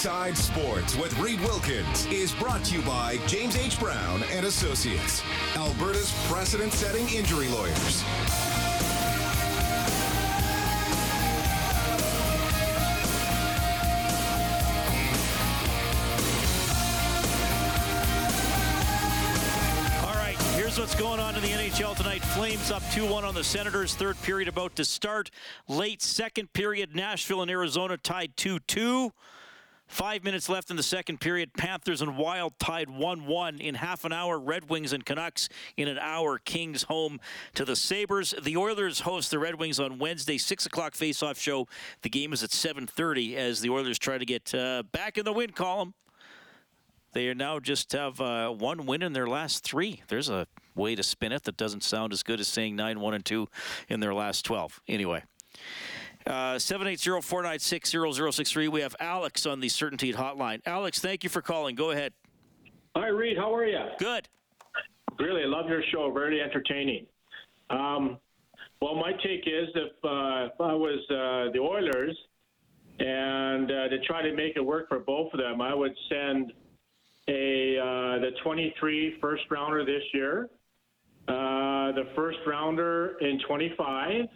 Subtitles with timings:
[0.00, 3.78] Inside Sports with Reed Wilkins is brought to you by James H.
[3.78, 5.22] Brown and Associates,
[5.56, 8.02] Alberta's precedent-setting injury lawyers.
[20.02, 22.24] All right, here's what's going on in the NHL tonight.
[22.24, 23.94] Flames up 2 1 on the Senators.
[23.94, 25.30] Third period about to start.
[25.68, 29.12] Late second period, Nashville and Arizona tied 2 2.
[29.90, 31.52] Five minutes left in the second period.
[31.52, 34.38] Panthers and Wild tied 1 1 in half an hour.
[34.38, 36.38] Red Wings and Canucks in an hour.
[36.38, 37.18] Kings home
[37.56, 38.32] to the Sabres.
[38.40, 41.66] The Oilers host the Red Wings on Wednesday, 6 o'clock face-off show.
[42.02, 45.32] The game is at 7.30 as the Oilers try to get uh, back in the
[45.32, 45.94] win column.
[47.12, 50.02] They are now just have uh, one win in their last three.
[50.06, 50.46] There's a
[50.76, 53.48] way to spin it that doesn't sound as good as saying 9 1 and 2
[53.88, 54.80] in their last 12.
[54.86, 55.24] Anyway.
[56.26, 58.68] Uh, 780-496-0063.
[58.68, 60.60] We have Alex on the Certainty Hotline.
[60.66, 61.74] Alex, thank you for calling.
[61.74, 62.12] Go ahead.
[62.94, 63.38] Hi, Reed.
[63.38, 63.80] How are you?
[63.98, 64.28] Good.
[65.18, 66.12] Really, I love your show.
[66.12, 67.06] Very entertaining.
[67.70, 68.18] Um,
[68.82, 72.16] well, my take is if, uh, if I was uh, the Oilers
[72.98, 76.52] and uh, to try to make it work for both of them, I would send
[77.28, 80.48] a uh, the 23 first rounder this year,
[81.28, 84.26] uh, the first rounder in 25,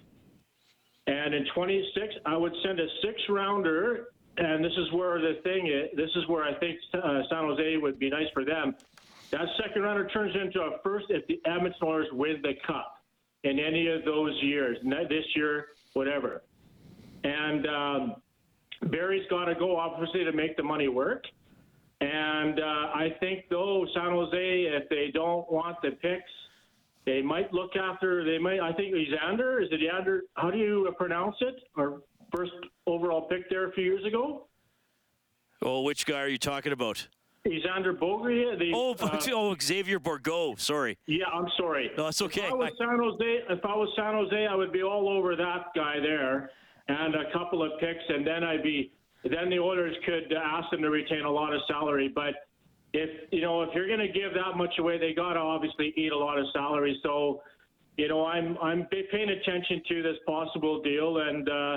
[1.06, 4.08] and in 26, I would send a six rounder.
[4.36, 5.97] And this is where the thing is.
[5.97, 8.75] This is where I think uh, San Jose would be nice for them.
[9.31, 13.03] That second rounder turns into a first if the Edmonton Oilers win the cup
[13.44, 14.78] in any of those years,
[15.09, 16.42] this year, whatever.
[17.22, 18.15] And um,
[18.91, 21.25] Barrie's got to go, obviously, to make the money work.
[22.00, 26.31] And uh, I think, though, San Jose, if they don't want the picks,
[27.06, 28.25] they might look after.
[28.25, 28.60] They might.
[28.60, 30.20] I think Xander is it Xander?
[30.34, 31.54] How do you pronounce it?
[31.76, 32.00] Our
[32.34, 32.53] first
[32.87, 34.47] overall pick there a few years ago.
[35.62, 37.06] Oh, which guy are you talking about?
[37.47, 38.59] Xander Bogria.
[38.59, 40.59] The, Oh, uh, oh Xavier Bourgault.
[40.60, 40.97] Sorry.
[41.06, 41.91] yeah, I'm sorry.
[41.97, 42.47] No, it's okay.
[42.47, 45.09] If I was I- San Jose, if I was San Jose, I would be all
[45.09, 46.50] over that guy there,
[46.88, 48.92] and a couple of picks, and then I'd be.
[49.25, 52.34] Then the Oilers could ask them to retain a lot of salary, but
[52.94, 55.93] if you know if you're going to give that much away, they got to obviously
[55.97, 56.99] eat a lot of salary.
[57.03, 57.43] So,
[57.97, 61.77] you know, I'm I'm paying attention to this possible deal, and uh,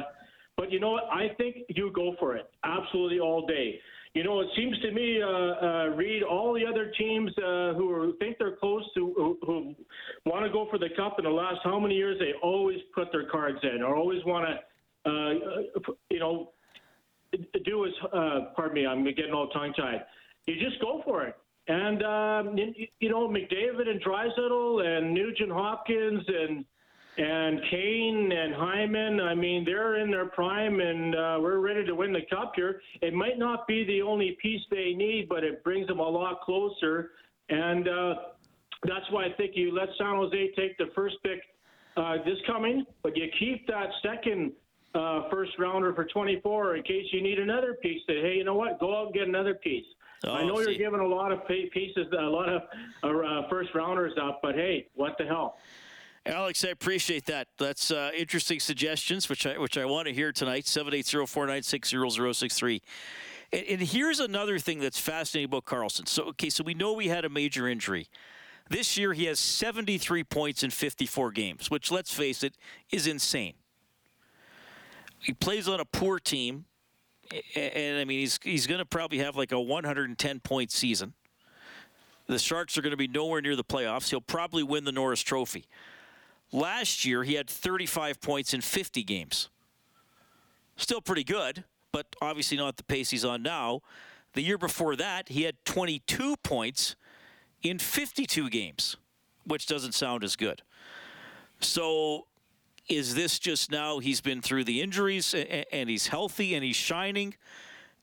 [0.55, 0.95] but you know?
[1.11, 3.79] I think you go for it absolutely all day.
[4.13, 7.91] You know, it seems to me, uh, uh, Reed, all the other teams uh, who
[7.91, 9.75] are, think they're close to, who, who
[10.25, 13.11] want to go for the cup in the last how many years, they always put
[13.11, 16.51] their cards in, or always want to, uh, you know,
[17.63, 20.01] do as, uh, pardon me, I'm getting all tongue tied.
[20.47, 21.35] You just go for it.
[21.67, 26.65] And, um, you, you know, McDavid and Draisaitl and Nugent Hopkins and,
[27.17, 31.93] and Kane and Hyman, I mean, they're in their prime and uh, we're ready to
[31.93, 32.81] win the cup here.
[33.01, 36.41] It might not be the only piece they need, but it brings them a lot
[36.41, 37.11] closer.
[37.49, 38.15] And uh,
[38.83, 41.41] that's why I think you let San Jose take the first pick
[41.97, 44.53] uh, this coming, but you keep that second
[44.95, 48.01] uh, first rounder for 24 in case you need another piece.
[48.07, 48.79] That hey, you know what?
[48.79, 49.85] Go out and get another piece.
[50.23, 50.63] I Oh, know see.
[50.71, 52.63] you're giving a lot of pieces, a lot of
[53.03, 55.57] uh, first rounders up, but hey, what the hell?
[56.25, 57.47] Alex, I appreciate that.
[57.57, 60.65] That's uh, interesting suggestions, which I which I want to hear tonight.
[60.65, 62.81] 780-496-0063.
[63.53, 66.05] And, and here's another thing that's fascinating about Karlsson.
[66.07, 68.07] So, okay, so we know we had a major injury.
[68.69, 72.55] This year, he has 73 points in 54 games, which, let's face it,
[72.91, 73.53] is insane.
[75.19, 76.65] He plays on a poor team,
[77.55, 81.13] and I mean, he's he's going to probably have like a 110 point season.
[82.27, 84.09] The Sharks are going to be nowhere near the playoffs.
[84.09, 85.65] He'll probably win the Norris Trophy.
[86.51, 89.49] Last year, he had 35 points in 50 games.
[90.75, 93.81] Still pretty good, but obviously not the pace he's on now.
[94.33, 96.95] The year before that, he had 22 points
[97.63, 98.97] in 52 games,
[99.45, 100.61] which doesn't sound as good.
[101.59, 102.27] So,
[102.87, 107.35] is this just now he's been through the injuries and he's healthy and he's shining?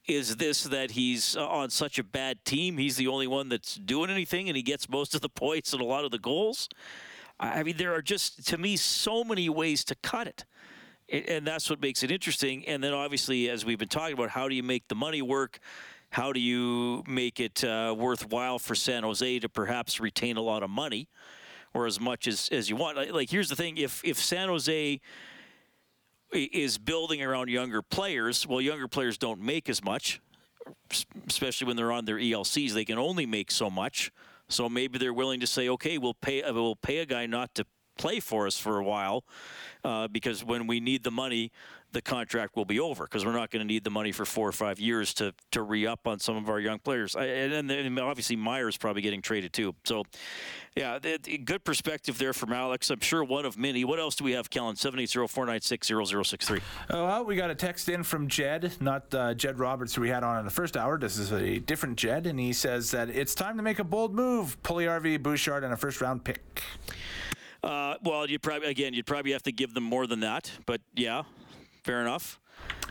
[0.07, 2.77] Is this that he's uh, on such a bad team?
[2.77, 5.81] He's the only one that's doing anything and he gets most of the points and
[5.81, 6.69] a lot of the goals?
[7.39, 10.45] I mean, there are just to me so many ways to cut it.
[11.09, 12.65] And that's what makes it interesting.
[12.65, 15.59] And then, obviously, as we've been talking about, how do you make the money work?
[16.09, 20.63] How do you make it uh, worthwhile for San Jose to perhaps retain a lot
[20.63, 21.09] of money
[21.75, 23.13] or as much as, as you want?
[23.13, 24.99] Like, here's the thing if, if San Jose
[26.31, 30.21] is building around younger players, well, younger players don't make as much,
[31.27, 32.71] especially when they're on their ELCs.
[32.71, 34.11] They can only make so much.
[34.47, 37.65] So maybe they're willing to say, okay, we'll pay we'll pay a guy not to
[37.97, 39.23] play for us for a while
[39.83, 41.51] uh, because when we need the money,
[41.95, 44.49] the contract will be over because we're not going to need the money for four
[44.49, 47.15] or five years to to re up on some of our young players.
[47.15, 49.73] I, and, then obviously Myers probably getting traded too.
[49.85, 50.03] So,
[50.75, 50.99] yeah,
[51.45, 52.89] good perspective there from Alex.
[52.89, 53.85] I'm sure one of many.
[53.85, 54.75] What else do we have, Kellen?
[54.75, 56.61] 780-496-0063.
[56.89, 60.23] well, we got a text in from Jed, not uh, Jed Roberts, who we had
[60.23, 60.99] on in the first hour.
[60.99, 64.13] This is a different Jed, and he says that it's time to make a bold
[64.13, 64.61] move.
[64.63, 66.61] Puljujarvi, Bouchard, and a first round pick.
[67.65, 70.81] Uh, well, you probably again, you'd probably have to give them more than that, but
[70.93, 71.23] yeah,
[71.83, 72.39] fair enough.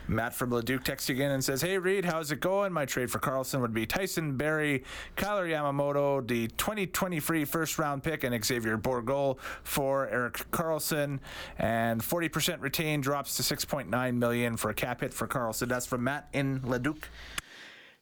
[0.07, 2.73] Matt from Leduc texts again and says, Hey Reed, how's it going?
[2.73, 4.83] My trade for Karlsson would be Tyson Barrie,
[5.15, 11.19] Kailer Yamamoto, the 2023 first round pick, and Xavier Bourgault for Erik Karlsson,
[11.57, 15.69] And 40% retained drops to 6.9 million for a cap hit for Karlsson.
[15.69, 17.09] That's from Matt in Leduc.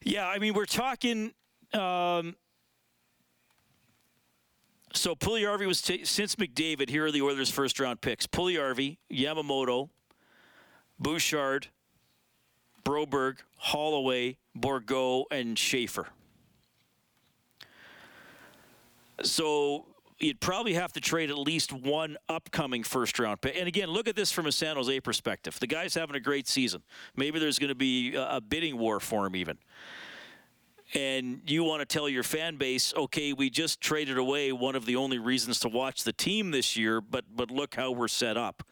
[0.02, 1.34] Yeah, I mean, we're talking.
[1.72, 2.36] Um,
[4.94, 6.90] so Puljujarvi was t- since McDavid.
[6.90, 9.90] Here are the Oilers' first round picks: Puljujarvi, Yamamoto,
[11.00, 11.68] Bouchard,
[12.86, 16.08] Broberg, Holloway, Bourgault, and Schaefer.
[19.24, 19.86] So
[20.20, 23.56] you'd probably have to trade at least one upcoming first round pick.
[23.58, 25.60] And again, look at this from a San Jose perspective.
[25.60, 26.84] The guy's having a great season.
[27.16, 29.58] Maybe there's going to be a bidding war for him even
[30.94, 34.86] and you want to tell your fan base, okay, we just traded away one of
[34.86, 38.38] the only reasons to watch the team this year, but but look how we're set
[38.38, 38.64] up.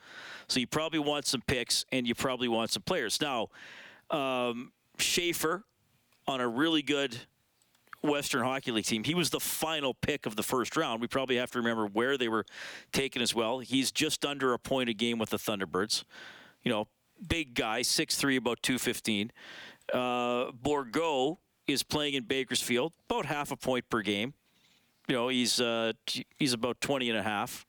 [0.48, 3.20] So you probably want some picks and you probably want some players.
[3.22, 3.48] Now,
[4.10, 5.64] um, Schaefer
[6.28, 7.18] on a really good
[8.04, 9.04] Western Hockey League team.
[9.04, 11.02] He was the final pick of the first round.
[11.02, 12.46] We probably have to remember where they were
[12.92, 13.60] taken as well.
[13.60, 16.04] He's just under a point a game with the Thunderbirds.
[16.64, 16.88] You know,
[17.28, 19.32] big guy, six three, about 215.
[19.94, 24.34] Uh, Bourgault is playing in Bakersfield, about half a point per game.
[25.08, 25.94] You know, he's uh,
[26.38, 27.66] he's about 20 and a half.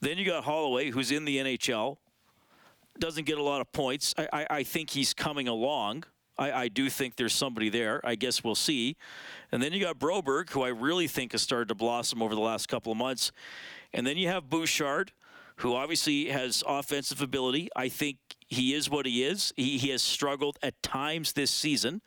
[0.00, 1.96] Then you got Holloway, who's in the NHL,
[2.98, 4.14] doesn't get a lot of points.
[4.18, 6.04] I, I, I think he's coming along.
[6.36, 8.00] I, I, do think there's somebody there.
[8.04, 8.96] I guess we'll see.
[9.52, 12.40] And then you got Broberg, who I really think has started to blossom over the
[12.40, 13.30] last couple of months.
[13.92, 15.12] And then you have Bouchard,
[15.56, 17.68] who obviously has offensive ability.
[17.76, 18.18] I think
[18.48, 19.52] he is what he is.
[19.56, 22.02] He, he has struggled at times this season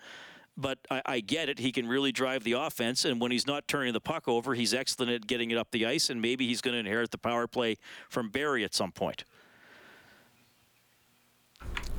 [0.58, 1.60] but I, I, get it.
[1.60, 4.74] He can really drive the offense, and when he's not turning the puck over, he's
[4.74, 7.48] excellent at getting it up the ice, and maybe he's going to inherit the power
[7.48, 7.78] play
[8.10, 9.24] from Barrie at some point.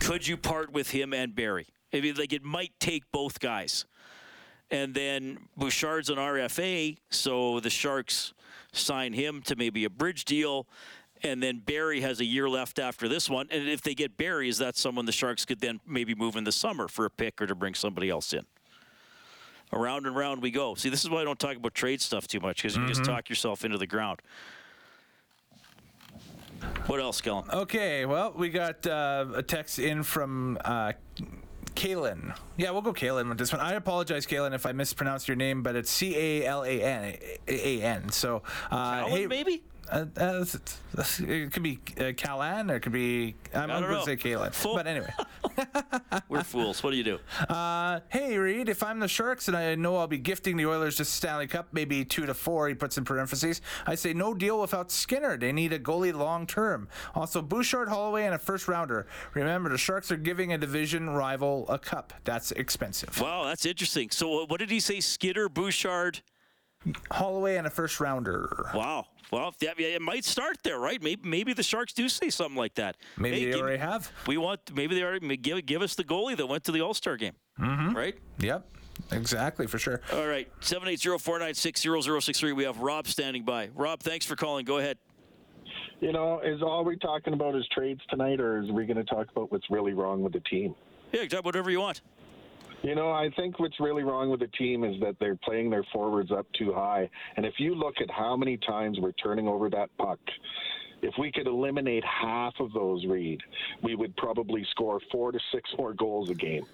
[0.00, 1.68] Could you part with him and Barrie?
[1.92, 3.86] I mean, like it might take both guys.
[4.70, 8.34] And then Bouchard's an RFA, so the Sharks
[8.72, 10.66] sign him to maybe a bridge deal
[11.22, 13.48] and then Barrie has a year left after this one.
[13.50, 16.44] And if they get Barrie, is that someone the Sharks could then maybe move in
[16.44, 18.44] the summer for a pick or to bring somebody else in?
[19.72, 20.74] Around and round we go.
[20.74, 22.88] See, this is why I don't talk about trade stuff too much because you mm-hmm.
[22.88, 24.20] just talk yourself into the ground.
[26.86, 27.44] What else, Kellen?
[27.50, 30.92] Okay, well, we got uh, a text in from uh,
[31.74, 32.36] Kalen.
[32.56, 33.60] Yeah, we'll go Kalen with this one.
[33.60, 37.16] I apologize, Kalen, if I mispronounced your name, but it's C A L A N
[37.46, 38.08] A N.
[38.10, 39.62] So, uh, hey, maybe.
[39.90, 40.44] Uh, uh,
[41.20, 44.52] it could be uh, Callan or it could be I'm, going to say Kalen.
[44.52, 44.74] Fool.
[44.74, 45.12] But anyway,
[46.28, 46.82] we're fools.
[46.82, 47.18] What do you do?
[47.48, 50.96] Uh, hey Reed, if I'm the Sharks and I know I'll be gifting the Oilers
[50.96, 52.68] just Stanley Cup, maybe two to four.
[52.68, 53.60] He puts in parentheses.
[53.86, 55.36] I say no deal without Skinner.
[55.36, 56.88] They need a goalie long term.
[57.14, 59.06] Also, Bouchard, Holloway, and a first rounder.
[59.34, 62.12] Remember, the Sharks are giving a division rival a cup.
[62.24, 63.20] That's expensive.
[63.20, 64.10] Wow, that's interesting.
[64.10, 65.00] So, what did he say?
[65.00, 66.20] Skinner, Bouchard.
[67.10, 68.70] Holloway and a first rounder.
[68.74, 69.06] Wow.
[69.30, 71.02] Well, yeah, it might start there, right?
[71.02, 72.96] Maybe maybe the Sharks do say something like that.
[73.18, 74.10] Maybe hey, they give, already have.
[74.26, 76.94] We want maybe they already give give us the goalie that went to the All
[76.94, 77.94] Star game, mm-hmm.
[77.94, 78.16] right?
[78.38, 78.66] Yep.
[79.12, 80.00] Exactly, for sure.
[80.12, 82.56] All right, 780-496-0063.
[82.56, 83.68] We have Rob standing by.
[83.76, 84.64] Rob, thanks for calling.
[84.64, 84.98] Go ahead.
[86.00, 89.04] You know, is all we talking about is trades tonight, or is we going to
[89.04, 90.74] talk about what's really wrong with the team?
[91.12, 92.00] Yeah, talk whatever you want.
[92.82, 95.84] You know, I think what's really wrong with the team is that they're playing their
[95.92, 97.10] forwards up too high.
[97.36, 100.20] And if you look at how many times we're turning over that puck,
[101.02, 103.40] if we could eliminate half of those, Reed,
[103.82, 106.66] we would probably score four to six more goals a game.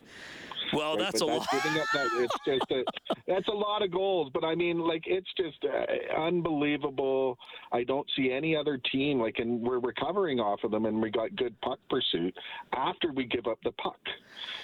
[0.72, 1.00] Well, right?
[1.00, 1.48] that's But a lot.
[1.50, 2.84] Giving up that, it's just a,
[3.26, 4.30] that's a lot of goals.
[4.32, 7.38] But I mean, like it's just uh, unbelievable.
[7.72, 11.10] I don't see any other team like, and we're recovering off of them, and we
[11.10, 12.34] got good puck pursuit
[12.72, 13.98] after we give up the puck.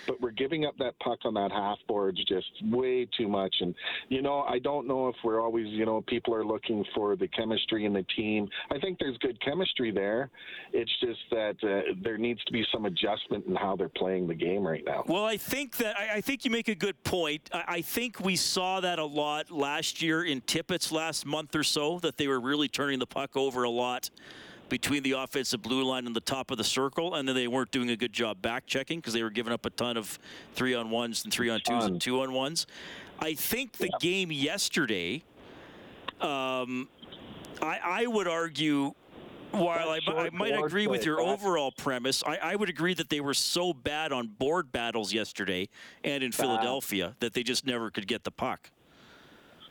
[0.06, 3.54] But we're giving up that puck on that half boards just way too much.
[3.60, 3.74] And
[4.08, 7.28] you know, I don't know if we're always, you know, people are looking for the
[7.28, 8.48] chemistry in the team.
[8.70, 10.30] I think there's good chemistry there.
[10.72, 14.34] It's just that uh, there needs to be some adjustment in how they're playing the
[14.34, 15.04] game right now.
[15.06, 17.50] Well, I think that I, I think you make a good point.
[17.52, 21.62] I, I think we saw that a lot last year in Tippett's last month or
[21.62, 24.08] so that they were really turning the puck over a lot
[24.70, 27.72] between the offensive blue line and the top of the circle, and then they weren't
[27.72, 30.18] doing a good job back checking because they were giving up a ton of
[30.54, 32.66] three on ones and three on twos and two on ones.
[33.18, 35.22] I think the game yesterday,
[36.20, 36.88] um,
[37.60, 38.94] I, I would argue
[39.52, 43.20] while I, I might agree with your overall premise, I, I would agree that they
[43.20, 45.68] were so bad on board battles yesterday
[46.04, 48.70] and in Philadelphia that they just never could get the puck.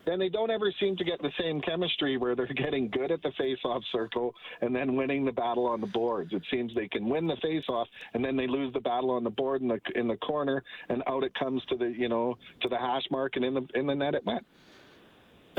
[0.05, 3.21] And they don't ever seem to get the same chemistry where they're getting good at
[3.21, 6.33] the face-off circle and then winning the battle on the boards.
[6.33, 9.29] It seems they can win the face-off and then they lose the battle on the
[9.29, 12.69] board in the in the corner and out it comes to the you know to
[12.69, 14.45] the hash mark and in the in the net it went.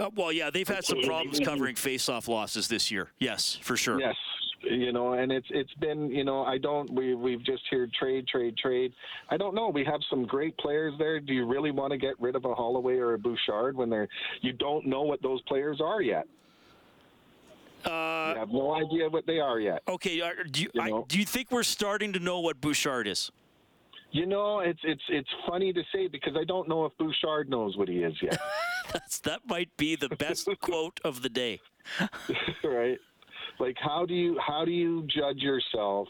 [0.00, 3.11] Uh, well, yeah, they've had some problems covering face-off losses this year.
[3.19, 4.00] Yes, for sure.
[4.00, 4.16] Yes,
[4.62, 8.26] you know, and it's it's been you know I don't we we've just heard trade
[8.26, 8.92] trade trade.
[9.28, 9.69] I don't know.
[9.69, 11.21] We have some great players there.
[11.21, 14.09] Do you really want to get rid of a Holloway or a Bouchard when they're
[14.40, 16.26] you don't know what those players are yet?
[17.85, 19.83] Uh, you have no idea what they are yet.
[19.88, 23.07] okay, uh, do you, You I, do you think we're starting to know what Bouchard
[23.07, 23.30] is?
[24.12, 27.76] You know, it's it's it's funny to say because I don't know if Bouchard knows
[27.76, 28.38] what he is yet.
[28.92, 31.60] That's that might be the best quote of the day.
[32.64, 32.99] right?
[33.58, 36.08] Like how do you how do you judge yourself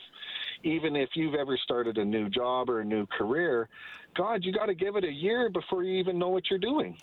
[0.63, 3.69] even if you've ever started a new job or a new career?
[4.17, 6.97] God, you got to give it a year before you even know what you're doing.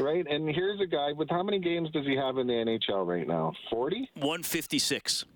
[0.00, 0.26] Right?
[0.26, 3.26] And here's a guy with how many games does he have in the NHL right
[3.26, 3.52] now?
[3.70, 4.08] 40?
[4.14, 5.26] 156.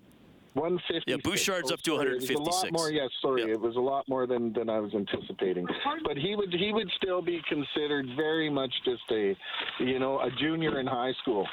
[0.57, 1.09] 150.
[1.11, 2.63] Yeah, Bouchard's up to It was a 156.
[2.63, 2.91] lot more.
[2.91, 3.53] Yes, sorry, Yeah.
[3.53, 5.65] it was a lot more than, than I was anticipating.
[6.03, 9.35] But he would he would still be considered very much just a,
[9.79, 11.47] you know, a junior in high school.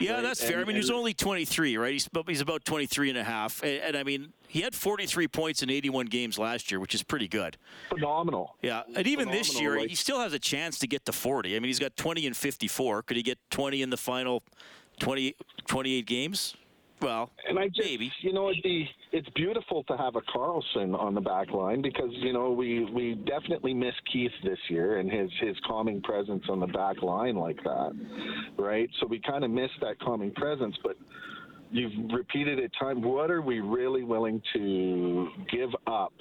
[0.00, 0.58] Yeah, Right, that's fair.
[0.58, 1.92] I mean, he's only 23, right?
[1.92, 3.62] He's, but he's about 23 and a half.
[3.62, 7.04] And, and I mean, he had 43 points in 81 games last year, which is
[7.04, 7.56] pretty good.
[7.90, 8.56] Phenomenal.
[8.62, 11.54] Yeah, and even this year, like- he still has a chance to get to 40.
[11.54, 13.02] I mean, he's got 20 and 54.
[13.02, 14.42] Could he get 20 in the final
[14.98, 15.36] 20,
[15.68, 16.56] 28 games?
[17.02, 18.12] Well, And I just, maybe.
[18.20, 22.10] you know, it'd be, it's beautiful to have a Karlsson on the back line because
[22.12, 26.60] you know we we definitely miss Keith this year and his his calming presence on
[26.60, 27.92] the back line like that,
[28.56, 28.88] right?
[29.00, 30.96] So we kind of miss that calming presence, but.
[31.74, 33.00] You've repeated it time.
[33.00, 36.12] What are we really willing to give up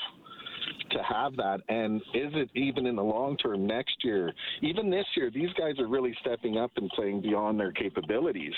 [0.91, 1.62] to have that?
[1.69, 4.33] And is it even in the long term next year?
[4.62, 8.53] Even this year, these guys are really stepping up and playing beyond their capabilities.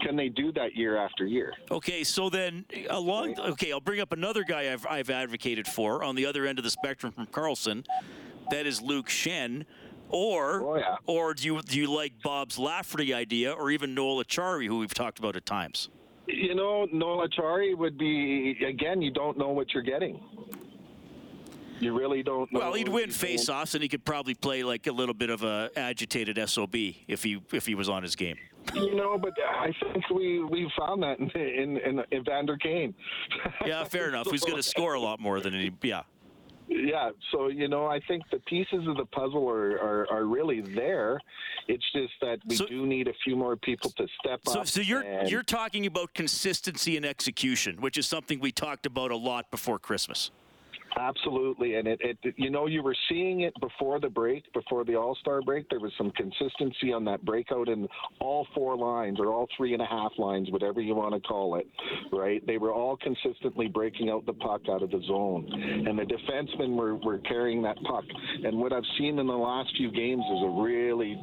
[0.00, 1.52] Can they do that year after year?
[1.70, 3.38] Okay, so then along.
[3.38, 6.64] Okay, I'll bring up another guy I've, I've advocated for on the other end of
[6.64, 7.84] the spectrum from Karlsson.
[8.50, 9.64] That is Luke Schenn.
[10.08, 10.96] Or, Oh, yeah.
[11.06, 14.94] or do you do you like Bob's Lafferty idea, or even Noel Acciari, who we've
[14.94, 15.88] talked about at times?
[16.28, 19.02] You know, Noel Acciari would be again.
[19.02, 20.20] You don't know what you're getting.
[21.80, 22.60] You really don't know.
[22.60, 25.70] Well, he'd win face-offs, and he could probably play like a little bit of a
[25.76, 28.36] agitated sob if he if he was on his game.
[28.74, 32.94] You know, but I think we we found that in in, in, in Vander Kane.
[33.64, 34.30] Yeah, fair enough.
[34.30, 35.72] He's going to score a lot more than he.
[35.82, 36.02] Yeah.
[36.68, 40.62] Yeah, so you know, I think the pieces of the puzzle are, are, are really
[40.62, 41.20] there.
[41.68, 44.66] It's just that we So- do need a few more people to step So, up.
[44.66, 49.16] so you're you're talking about consistency and execution, which is something we talked about a
[49.16, 50.32] lot before Christmas.
[50.98, 54.96] Absolutely, and it, it, you know, you were seeing it before the break, before the
[54.96, 55.68] All Star break.
[55.68, 57.86] There was some consistency on that breakout in
[58.18, 61.56] all four lines, or all three and a half lines, whatever you want to call
[61.56, 61.66] it.
[62.12, 62.44] Right?
[62.46, 65.46] They were all consistently breaking out the puck out of the zone,
[65.86, 68.04] and the defensemen were, were carrying that puck.
[68.44, 71.20] And what I've seen in the last few games is a really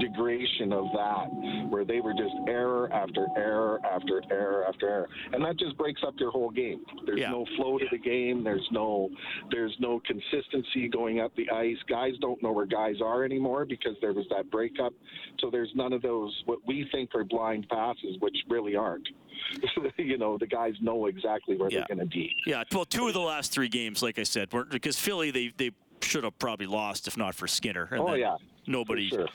[0.00, 1.26] degradation of that,
[1.68, 6.02] where they were just error after error after error after error, and that just breaks
[6.04, 6.80] up your whole game.
[7.06, 7.30] There's Yeah.
[7.30, 8.42] no flow to the game.
[8.42, 9.03] There's no
[9.50, 11.76] there's no consistency going up the ice.
[11.88, 14.92] Guys don't know where guys are anymore because there was that breakup.
[15.40, 19.08] So there's none of those what we think are blind passes, which really aren't.
[19.98, 21.84] you know, the guys know exactly where Yeah.
[21.88, 22.30] they're going to be.
[22.46, 25.52] Yeah, well, two of the last three games, like I said, weren't because Philly they
[25.56, 25.70] they
[26.00, 27.88] should have probably lost if not for Skinner.
[27.90, 29.08] And Oh yeah, nobody.
[29.08, 29.28] Sure.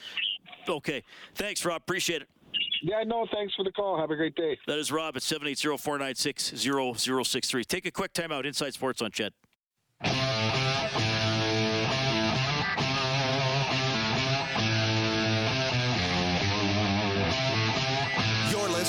[0.67, 1.03] Okay,
[1.35, 1.81] thanks, Rob.
[1.81, 2.29] Appreciate it.
[2.81, 3.97] Yeah, no, thanks for the call.
[3.99, 4.57] Have a great day.
[4.67, 7.65] That is Rob at 780-496-0063.
[7.65, 8.45] Take a quick timeout.
[8.45, 9.33] Inside Sports on CHED.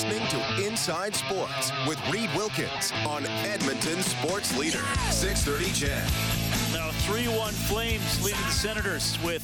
[0.03, 4.81] Listening to Inside Sports with Reed Wilkins on Edmonton Sports Leader,
[5.11, 6.73] 630 CHED.
[6.73, 9.43] Now 3-1 Flames leading the Senators with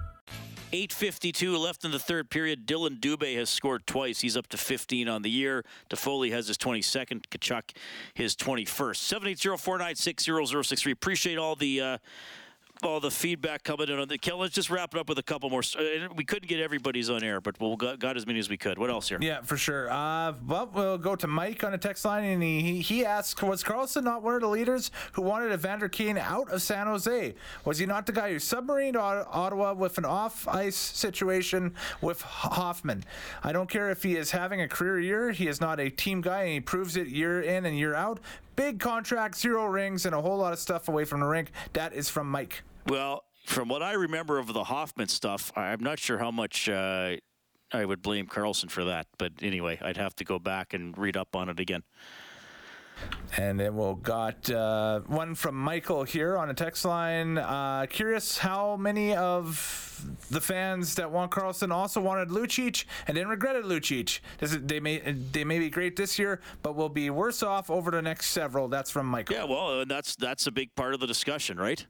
[0.71, 2.65] 8.52 left in the third period.
[2.65, 4.21] Dillon Dubé has scored twice.
[4.21, 5.65] He's up to 15 on the year.
[5.89, 7.25] Toffoli has his 22nd.
[7.27, 7.75] Tkachuk
[8.13, 9.35] his 21st.
[9.37, 10.91] 780-496-0063.
[10.91, 11.81] Appreciate all the...
[11.81, 11.97] Uh,
[12.83, 15.23] all the feedback coming in on the Kel, let's just wrap it up with a
[15.23, 15.61] couple more.
[15.77, 18.57] Uh, we couldn't get everybody's on air, but we'll got, got as many as we
[18.57, 18.77] could.
[18.77, 19.19] What else here?
[19.21, 19.91] Yeah, for sure.
[19.91, 23.63] Uh, well, we'll go to Mike on a text line, and he he asks, was
[23.63, 27.35] Karlsson not one of the leaders who wanted Evander Kane out of San Jose?
[27.65, 33.03] Was he not the guy who submarined Ottawa with an off-ice situation with Hoffman?
[33.43, 35.31] I don't care if he is having a career year.
[35.31, 38.19] He is not a team guy, and he proves it year in and year out.
[38.55, 41.51] Big contract, zero rings, and a whole lot of stuff away from the rink.
[41.73, 42.63] That is from Mike.
[42.87, 47.17] Well, from what I remember of the Hoffman stuff, I'm not sure how much uh,
[47.71, 49.07] I would blame Karlsson for that.
[49.17, 51.83] But anyway, I'd have to go back and read up on it again.
[53.37, 57.37] And then we'll got uh, one from Michael here on a text line.
[57.37, 63.27] Uh, curious how many of the fans that want Karlsson also wanted Lucic and then
[63.27, 64.19] regretted Lucic.
[64.39, 67.89] It, they may they may be great this year, but will be worse off over
[67.89, 68.67] the next several.
[68.67, 69.35] That's from Michael.
[69.35, 71.85] Yeah, well, that's that's a big part of the discussion, right?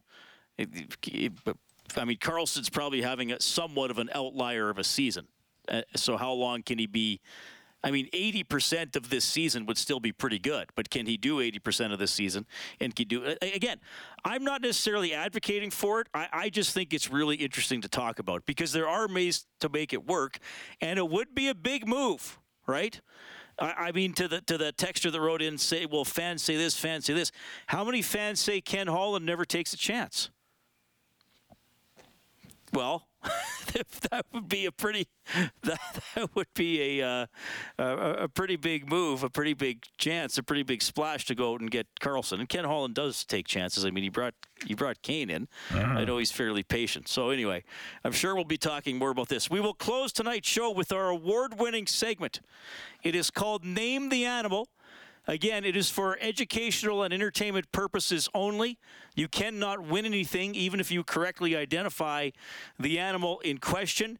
[0.59, 5.27] I mean, Karlsson's probably having a somewhat of an outlier of a season.
[5.67, 7.21] Uh, so how long can he be?
[7.83, 11.39] I mean, 80% of this season would still be pretty good, but can he do
[11.39, 12.45] 80% of this season?
[12.79, 13.79] And can do again?
[14.23, 16.07] I'm not necessarily advocating for it.
[16.13, 19.69] I, I just think it's really interesting to talk about because there are ways to
[19.69, 20.37] make it work,
[20.79, 23.01] and it would be a big move, right?
[23.57, 26.75] I mean, to the to the texture that wrote in, say, well, fans say this,
[26.77, 27.31] fans say this.
[27.67, 30.29] How many fans say Ken Holland never takes a chance?
[32.73, 33.07] Well,
[34.09, 35.07] that would be a pretty
[35.63, 35.79] that,
[36.15, 37.25] that would be a, uh,
[37.77, 37.85] a,
[38.23, 41.61] a pretty big move, a pretty big chance, a pretty big splash to go out
[41.61, 42.39] and get Karlsson.
[42.39, 43.85] And Ken Holland does take chances.
[43.85, 44.33] I mean, he brought
[44.65, 45.47] he brought Kane in.
[45.71, 45.99] Uh-huh.
[45.99, 47.07] I know he's fairly patient.
[47.07, 47.63] So anyway,
[48.03, 49.49] I'm sure we'll be talking more about this.
[49.49, 52.41] We will close tonight's show with our award-winning segment.
[53.03, 54.69] It is called Name the Animal.
[55.27, 58.79] Again, it is for educational and entertainment purposes only.
[59.15, 62.31] You cannot win anything, even if you correctly identify
[62.79, 64.17] the animal in question.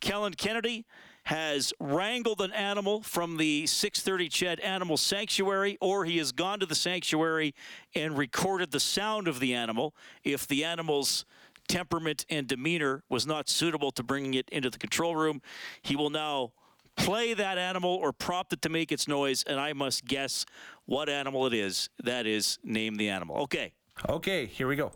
[0.00, 0.84] Kellen Kennedy
[1.24, 6.66] has wrangled an animal from the 630 CHED Animal Sanctuary, or he has gone to
[6.66, 7.54] the sanctuary
[7.94, 9.94] and recorded the sound of the animal.
[10.22, 11.24] If the animal's
[11.66, 15.40] temperament and demeanor was not suitable to bringing it into the control room,
[15.82, 16.52] he will now
[16.96, 20.46] play that animal or prompt it to make its noise, and I must guess
[20.86, 21.88] what animal it is.
[22.02, 23.36] That is, name the animal.
[23.42, 23.72] Okay.
[24.08, 24.92] Okay, here we go.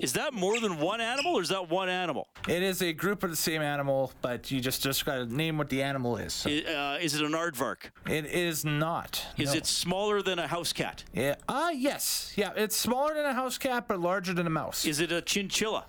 [0.00, 2.28] Is that more than one animal, or is that one animal?
[2.46, 5.58] It is a group of the same animal, but you just just got to name
[5.58, 6.34] what the animal is.
[6.34, 6.50] So.
[6.50, 7.90] Uh, is it an aardvark?
[8.08, 9.24] It is not.
[9.36, 9.58] Is no.
[9.58, 11.04] it smaller than a house cat?
[11.12, 11.36] Yeah.
[11.48, 12.32] Ah, uh, yes.
[12.36, 14.84] Yeah, it's smaller than a house cat, but larger than a mouse.
[14.84, 15.86] Is it a chinchilla?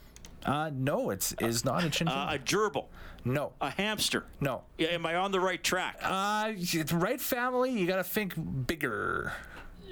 [0.47, 2.27] Uh, no, it's is not a chinchilla.
[2.31, 2.86] Uh, a gerbil.
[3.25, 3.51] No.
[3.60, 4.23] A hamster.
[4.39, 4.63] No.
[4.77, 5.99] Yeah, am I on the right track?
[6.01, 6.53] Uh,
[6.93, 7.71] right family.
[7.71, 8.33] You got to think
[8.65, 9.33] bigger.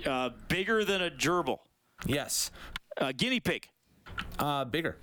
[0.05, 1.59] Uh, bigger than a gerbil.
[2.05, 2.51] Yes.
[2.97, 3.67] A guinea pig.
[4.39, 4.95] Uh, bigger.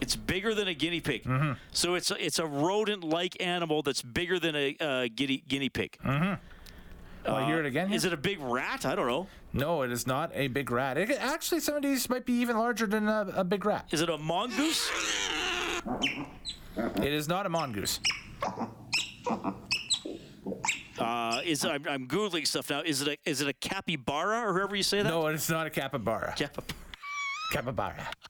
[0.00, 1.24] It's bigger than a guinea pig.
[1.24, 1.52] Mm-hmm.
[1.72, 5.96] So it's a, it's a rodent-like animal that's bigger than a uh, guinea guinea pig.
[6.04, 6.34] Mm-hmm.
[7.26, 7.88] Oh, I hear it again.
[7.88, 7.96] Here?
[7.96, 8.86] Is it a big rat?
[8.86, 9.26] I don't know.
[9.52, 10.96] No, it is not a big rat.
[10.96, 13.86] It, actually, some of these might be even larger than a, a big rat.
[13.90, 14.90] Is it a mongoose?
[16.76, 18.00] It is not a mongoose.
[20.98, 22.82] Uh, is I'm, I'm googling stuff now.
[22.82, 25.08] Is it a is it a capybara or whoever you say that?
[25.08, 26.34] No, it's not a capybara.
[26.36, 26.76] Capybara.
[27.52, 28.10] Capybara.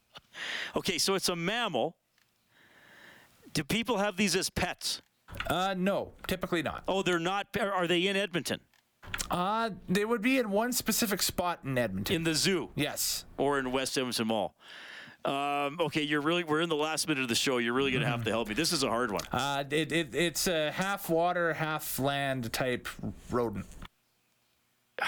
[0.74, 1.96] Okay, so it's a mammal.
[3.52, 5.02] Do people have these as pets?
[5.48, 6.82] Uh, no, typically not.
[6.88, 7.48] Oh, they're not.
[7.60, 8.60] Are they in Edmonton?
[9.30, 12.16] Uh, they would be in one specific spot in Edmonton.
[12.16, 12.70] In the zoo?
[12.74, 13.24] Yes.
[13.38, 14.54] Or in West Edmonton Mall.
[15.24, 17.58] Um, okay, you're really we're in the last minute of the show.
[17.58, 18.54] You're really going to have to help me.
[18.54, 19.22] This is a hard one.
[19.30, 22.88] Uh, it, it it's a half water, half land type
[23.30, 23.66] rodent.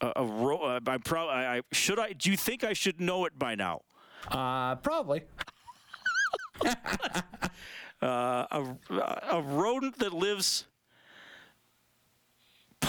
[0.00, 1.34] a, a ro- uh, I'm probably.
[1.34, 2.12] I, should I?
[2.12, 3.80] Do you think I should know it by now?
[4.28, 5.22] Uh, probably.
[6.64, 6.74] uh,
[8.02, 8.64] a,
[9.30, 10.66] a rodent that lives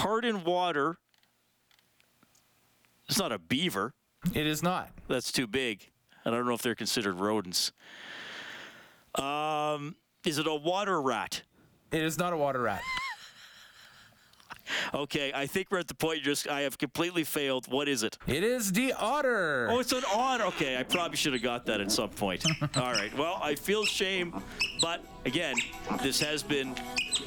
[0.01, 0.97] part in water.
[3.07, 3.93] It's not a beaver.
[4.33, 4.89] It is not.
[5.07, 5.91] That's too big.
[6.25, 7.71] I don't know if they're considered rodents.
[9.15, 11.43] Um, is it a water rat?
[11.91, 12.81] It is not a water rat.
[14.93, 16.23] Okay, I think we're at the point.
[16.23, 17.71] Just I have completely failed.
[17.71, 18.17] What is it?
[18.27, 19.67] It is the otter.
[19.69, 20.45] Oh, it's an otter.
[20.45, 22.45] Okay, I probably should have got that at some point.
[22.75, 23.15] All right.
[23.17, 24.41] Well, I feel shame,
[24.81, 25.55] but again,
[26.01, 26.75] this has been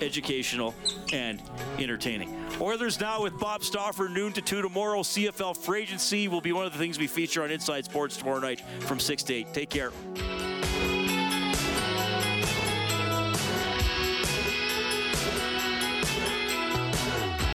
[0.00, 0.74] educational
[1.12, 1.42] and
[1.78, 2.34] entertaining.
[2.60, 5.00] Oilers now with Bob Stauffer, noon to 2 tomorrow.
[5.00, 8.40] CFL free agency will be one of the things we feature on Inside Sports tomorrow
[8.40, 9.54] night from 6 to 8.
[9.54, 9.92] Take care.